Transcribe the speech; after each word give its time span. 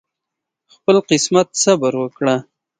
خپل 0.73 0.95
قسمت 1.09 1.47
صبر 1.63 1.93
وکړه 1.99 2.35